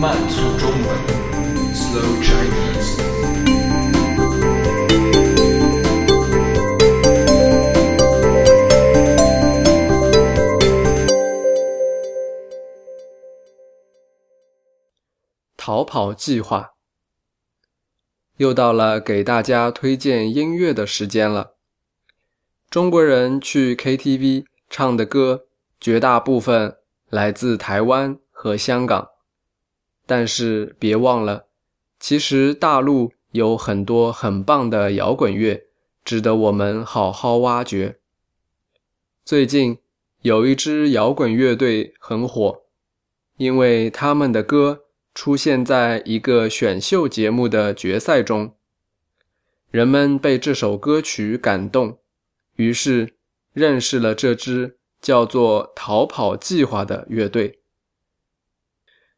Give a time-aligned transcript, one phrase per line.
[0.00, 0.82] 慢速中文
[1.74, 2.96] ，Slow Chinese。
[15.56, 16.70] 逃跑计划
[18.38, 21.54] 又到了给大家推荐音乐的时间了。
[22.70, 25.44] 中国人去 KTV 唱的歌，
[25.80, 26.78] 绝大部分
[27.08, 29.10] 来自台湾和香港，
[30.04, 31.44] 但是别忘了，
[32.00, 35.62] 其实大陆有很多很棒的摇滚乐，
[36.04, 38.00] 值得我们好好挖掘。
[39.24, 39.78] 最近
[40.22, 42.64] 有一支摇滚乐队很火，
[43.36, 44.80] 因为他们的歌。
[45.14, 48.56] 出现在一个选秀节目的决赛中，
[49.70, 52.00] 人们被这首歌曲感动，
[52.56, 53.13] 于是
[53.54, 57.60] 认识了这支叫做“逃跑计划”的乐队。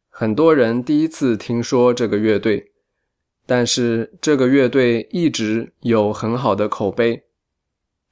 [0.08, 2.70] 很多人第一次听说这个乐队，
[3.44, 7.24] 但是这个乐队一直有很好的口碑。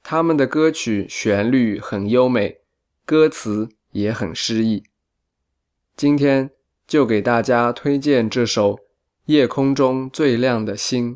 [0.03, 2.59] 他们的歌曲旋律很优美，
[3.05, 4.83] 歌词也很诗意。
[5.95, 6.51] 今天。
[6.87, 8.75] 就给大家推荐这首
[9.25, 11.15] 《夜空中最亮的星》。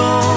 [0.00, 0.29] 夜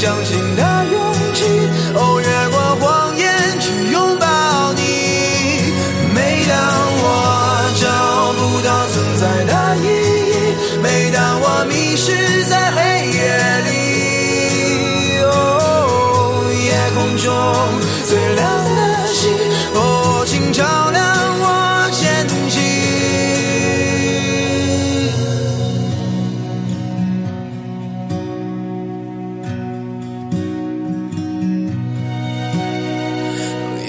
[0.00, 0.69] 相信他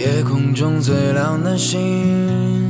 [0.01, 2.60] 夜空中最亮的星。